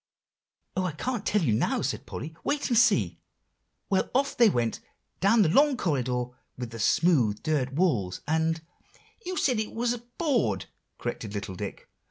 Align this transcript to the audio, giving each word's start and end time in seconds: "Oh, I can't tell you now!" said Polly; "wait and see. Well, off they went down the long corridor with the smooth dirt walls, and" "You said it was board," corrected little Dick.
"Oh, 0.75 0.83
I 0.83 0.93
can't 0.93 1.27
tell 1.27 1.43
you 1.43 1.53
now!" 1.53 1.83
said 1.83 2.07
Polly; 2.07 2.35
"wait 2.43 2.69
and 2.69 2.75
see. 2.79 3.19
Well, 3.87 4.09
off 4.15 4.35
they 4.35 4.49
went 4.49 4.79
down 5.19 5.43
the 5.43 5.49
long 5.49 5.77
corridor 5.77 6.25
with 6.57 6.71
the 6.71 6.79
smooth 6.79 7.43
dirt 7.43 7.73
walls, 7.73 8.21
and" 8.27 8.63
"You 9.27 9.37
said 9.37 9.59
it 9.59 9.73
was 9.75 9.95
board," 10.17 10.65
corrected 10.97 11.35
little 11.35 11.53
Dick. 11.53 11.87